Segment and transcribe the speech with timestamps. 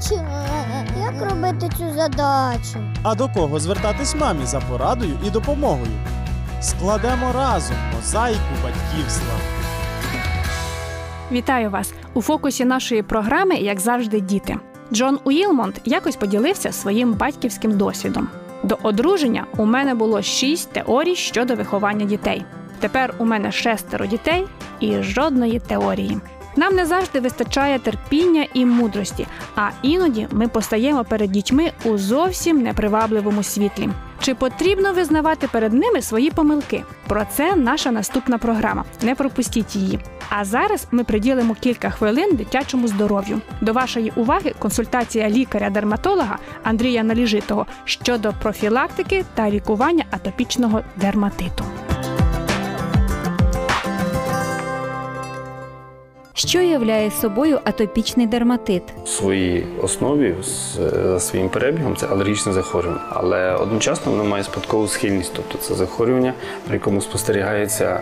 [0.00, 0.22] бачу.
[1.00, 2.78] Як робити цю задачу?
[3.02, 5.92] А до кого звертатись мамі за порадою і допомогою?
[6.60, 9.34] Складемо разом мозаїку батьківства.
[11.32, 14.56] Вітаю вас у фокусі нашої програми, як завжди, діти.
[14.92, 18.28] Джон Уілмонт якось поділився своїм батьківським досвідом.
[18.62, 22.44] До одруження у мене було шість теорій щодо виховання дітей.
[22.80, 24.46] Тепер у мене шестеро дітей
[24.80, 26.20] і жодної теорії.
[26.60, 32.62] Нам не завжди вистачає терпіння і мудрості, а іноді ми постаємо перед дітьми у зовсім
[32.62, 33.88] непривабливому світлі.
[34.20, 36.84] Чи потрібно визнавати перед ними свої помилки?
[37.06, 38.84] Про це наша наступна програма.
[39.02, 39.98] Не пропустіть її.
[40.28, 43.40] А зараз ми приділимо кілька хвилин дитячому здоров'ю.
[43.60, 51.64] До вашої уваги консультація лікаря-дерматолога Андрія Наліжитого щодо профілактики та лікування атопічного дерматиту.
[56.46, 58.82] Що являє собою атопічний дерматит?
[59.04, 60.34] В своїй основі
[61.02, 66.34] за своїм перебігом це алергічне захворювання, але одночасно воно має спадкову схильність, тобто це захворювання,
[66.66, 68.00] при якому спостерігається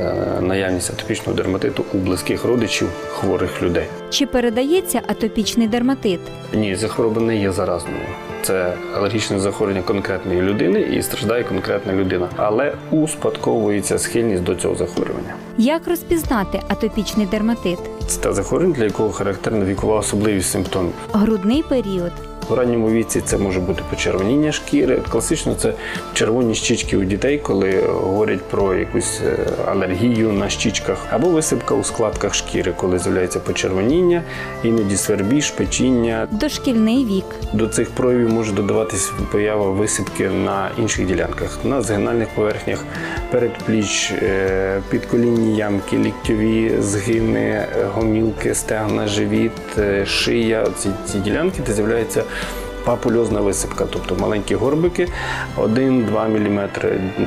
[0.00, 3.86] е, наявність атопічного дерматиту у близьких родичів хворих людей.
[4.10, 6.20] Чи передається атопічний дерматит?
[6.52, 8.06] Ні, ця хвороба не є заразною.
[8.42, 15.34] Це алергічне захворювання конкретної людини і страждає конкретна людина, але успадковується схильність до цього захворювання.
[15.62, 17.78] Як розпізнати атопічний дерматит?
[18.06, 20.92] Це те захворювання, для якого характерна вікова особливість симптомів.
[21.12, 22.12] Грудний період,
[22.50, 25.02] У ранньому віці це може бути почервоніння шкіри.
[25.10, 25.74] Класично це
[26.14, 31.84] червоні щічки у дітей, коли говорять про якусь е, алергію на щічках, або висипка у
[31.84, 34.22] складках шкіри, коли з'являється почервоніння,
[34.64, 36.28] іноді свербіж, печіння.
[36.30, 42.84] дошкільний вік, До цих проявів може додаватись поява висипки на інших ділянках, на згинальних поверхнях,
[43.30, 44.80] передпліч, е,
[45.56, 50.66] ямки, ліктьові згини, гомілки, стегна, живіт, е, шия.
[50.78, 52.24] Ці, ці ділянки, де з'являється
[52.84, 55.08] папульозна висипка, тобто маленькі горбики
[55.56, 56.68] 1-2 мм,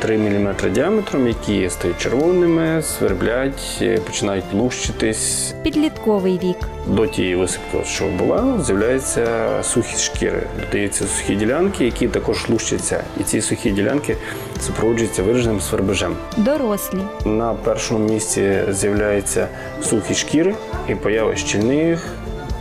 [0.00, 5.54] 3 мм діаметром, які стають червоними, сверблять, е, починають лущитись.
[5.62, 9.26] підлітковий вік, До тієї висипки, що була, з'являється
[9.62, 10.42] сухість шкіри.
[10.60, 13.04] Додаються сухі ділянки, які також лущаться.
[13.20, 14.16] І ці сухі ділянки
[14.60, 16.16] супроводжуються вираженим свербежем.
[16.36, 19.48] дорослі, На першому місці з'являється
[19.82, 20.54] сухі шкіри
[20.88, 22.06] і поява щільних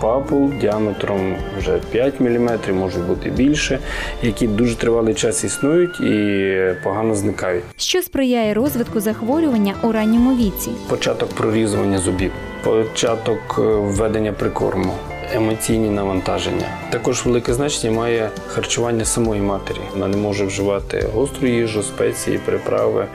[0.00, 3.78] папул діаметром вже 5 мм, може бути більше,
[4.22, 7.64] які дуже тривалий час існують і погано зникають.
[7.76, 12.32] що сприяє розвитку захворювання у ранньому віці, початок прорізування зубів,
[12.64, 14.92] початок е, введення прикорму,
[15.34, 16.66] емоційні навантаження.
[16.90, 19.80] Також велике значення має харчування самої матері.
[19.92, 23.06] Вона не може вживати гостру їжу, спеції, приправи,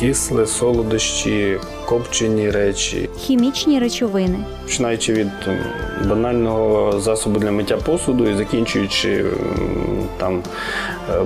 [0.00, 3.08] кисле, солодощі, копчені речі.
[3.18, 5.28] хімічні речовини, Починаючи від
[6.08, 9.24] банального засобу для миття посуду і закінчуючи
[10.16, 10.42] там
[11.10, 11.22] е,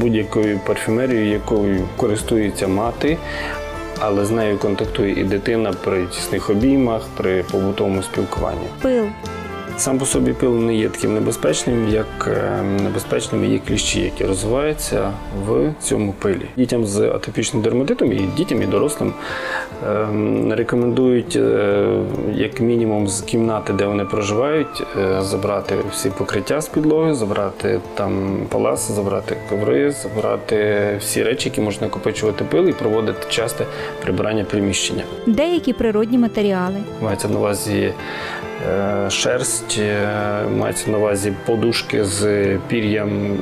[0.00, 3.18] будь-якою парфюмерією, якою користується мати,
[4.00, 8.66] але з нею контактує і дитина при тісних обіймах, при побутовому спілкуванні.
[8.82, 9.04] пил,
[9.78, 15.12] Сам по собі пил не є таким небезпечним, як е, небезпечними є кліщі, які розвиваються
[15.46, 16.46] в цьому пилі.
[16.56, 19.12] Дітям з атопічним дерматитом і дітям, і дорослим
[19.88, 21.86] ем, рекомендують е,
[22.34, 28.40] як мінімум з кімнати, де вони проживають, е, забрати всі покриття з підлоги, забрати там
[28.48, 33.66] паласи, забрати коври, забрати всі речі, які можуть накопичувати пил, і проводити часте
[34.02, 35.02] прибирання приміщення.
[35.26, 37.92] деякі природні матеріали, Мається на увазі
[39.10, 40.08] шерсть, е,
[40.56, 43.36] мається на увазі подушки з пір'ям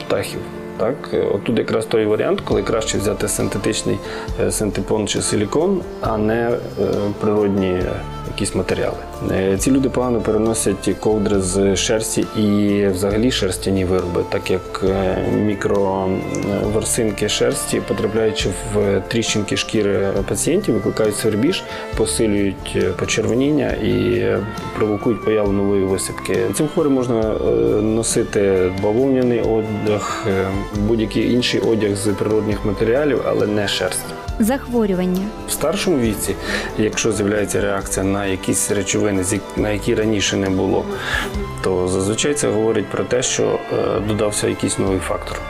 [0.00, 0.40] птахів.
[0.76, 3.98] Так, Е, отут якраз той варіант, коли краще взяти синтетичний
[4.40, 6.58] е, синтепон чи силікон, а не е,
[7.20, 7.92] природні е,
[8.28, 8.96] якісь матеріали.
[9.30, 15.16] Е, Ці люди погано переносять ковдри з шерсті і взагалі шерстяні вироби, так як е,
[15.36, 21.62] мікроверсинки шерсті, потрапляючи в тріщинки шкіри пацієнтів, викликають свербіж,
[21.96, 24.24] посилюють е, почервоніння і
[24.76, 26.38] провокують появу нової висипки.
[26.54, 27.22] Цим хворим можна
[27.82, 30.26] носити бавовняний одяг,
[30.76, 34.04] будь-який інший одяг з природних матеріалів, але не шерсть.
[34.40, 36.34] захворювання, В старшому віці,
[36.78, 40.84] якщо з'являється реакція на якісь речовини, з на які раніше не було,
[41.62, 45.40] то зазвичай це говорить про те, що е, додався якийсь новий фактор.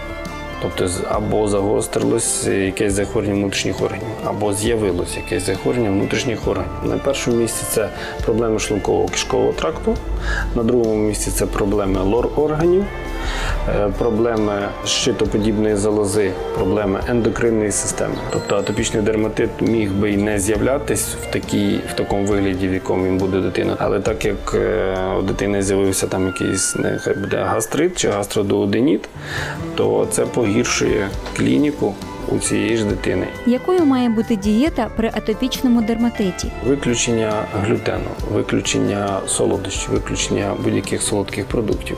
[0.63, 6.71] Тобто або загострилось якесь захворювання внутрішніх органів, або з'явилось якесь захворювання внутрішніх органів.
[6.85, 7.89] На першому місці це
[8.25, 9.97] проблеми шлункового кишкового тракту,
[10.55, 12.85] на другому місці це проблеми лор-органів,
[13.69, 14.53] е, проблеми
[14.85, 18.15] щитоподібної залози, проблеми ендокринної системи.
[18.31, 23.07] Тобто атопічний дерматит міг би і не з'являтись в, такій, в такому вигляді, в якому
[23.07, 23.77] він буде дитина.
[23.79, 29.09] Але так як е, у дитини з'явився там якийсь нехай буде гастрит чи гастродуоденіт,
[29.75, 30.52] то це погіршує
[31.37, 31.95] клініку
[32.29, 33.27] у цієї ж дитини.
[33.47, 36.53] Якою має бути дієта при атопічному дерматиті?
[36.67, 37.33] Виключення
[37.63, 41.97] глютену, виключення солодощів, виключення будь-яких солодких продуктів.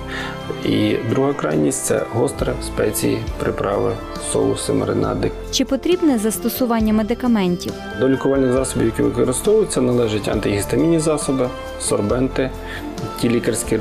[0.65, 3.93] І друга крайність це гостре спеції, приправи,
[4.33, 5.31] соуси, маринади.
[5.51, 7.73] Чи потрібне застосування медикаментів?
[8.01, 11.49] До лікувальних засобів, які використовуються, належать антигістамінні засоби,
[11.81, 12.51] сорбенти,
[13.21, 13.77] ті лікарські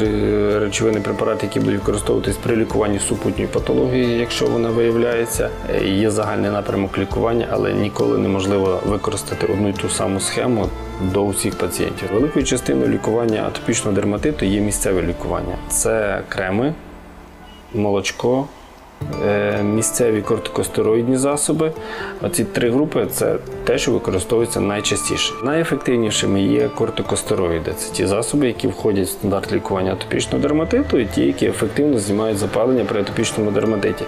[0.59, 5.49] речовини, препарати, які будуть використовуватись при лікуванні супутньої патології, якщо вона виявляється.
[5.75, 10.69] Е, Є загальний напрямок лікування, але ніколи неможливо використати одну і ту саму схему
[11.11, 12.09] до усіх пацієнтів.
[12.13, 15.57] Великою частиною лікування атопічного дерматиту є місцеве лікування.
[15.69, 16.73] Це креми,
[17.73, 18.47] молочко,
[19.63, 21.71] місцеві кортикостероїдні засоби.
[22.21, 25.33] Оці три групи це те, що використовується найчастіше.
[25.43, 27.73] Найефективнішими є кортикостероїди.
[27.77, 32.37] Це ті засоби, які входять в стандарт лікування атопічного дерматиту, і ті, які ефективно знімають
[32.37, 34.05] запалення при атопічному дерматиті.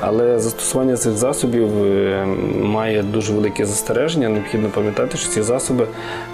[0.00, 2.26] Але застосування цих засобів е,
[2.62, 4.28] має дуже велике застереження.
[4.28, 5.86] Необхідно пам'ятати, що ці засоби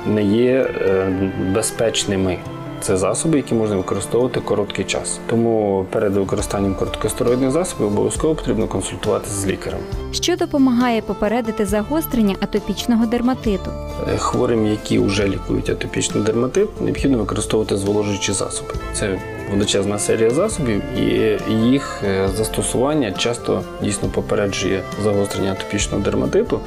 [0.07, 1.13] не є е,
[1.55, 2.39] безпечними.
[2.81, 5.21] Це засоби, які можна використовувати короткий час.
[5.27, 9.81] Тому перед використанням короткостероїдних засобів обов'язково потрібно консультуватися з лікарем.
[10.13, 13.71] Що допомагає попередити загострення атопічного дерматиту?
[14.09, 18.75] Е, Хворим, які вже лікують атопічний дерматит, необхідно використовувати зволожуючі засоби.
[18.93, 19.19] Це
[19.51, 21.39] величезна серія засобів, і
[21.71, 26.61] їх е, застосування часто дійсно попереджує загострення атопічного дерматиту,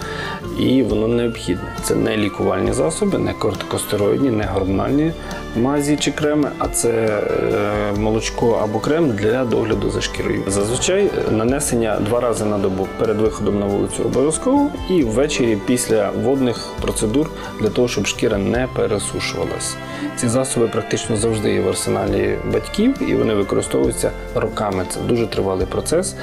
[0.59, 1.75] і воно необхідне.
[1.83, 5.11] Це не лікувальні засоби, не кортикостероїдні, не гормональні
[5.55, 10.43] мазі чи креми, а це е, молочко або крем для догляду за шкірою.
[10.47, 16.67] Зазвичай нанесення два рази на добу перед виходом на вулицю обов'язково і ввечері після водних
[16.81, 17.22] процедур
[17.59, 19.75] для того, щоб шкіра не пересушувалась.
[20.15, 24.85] Ці засоби практично завжди є в арсеналі батьків і вони використовуються роками.
[24.89, 26.15] Це дуже тривалий процес,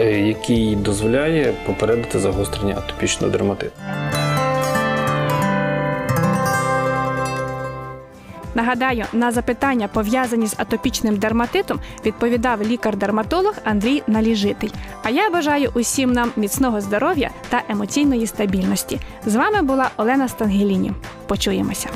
[0.00, 3.72] е, який дозволяє попередити загострення атопічного дерматиту.
[8.54, 14.72] Нагадаю, на запитання, пов'язані з атопічним дерматитом, відповідав лікар-дерматолог Андрій Наліжитий.
[15.02, 19.00] А я бажаю усім нам міцного здоров'я та емоційної стабільності.
[19.26, 20.92] З вами була Олена Стангеліні.
[21.26, 21.88] Почуємося.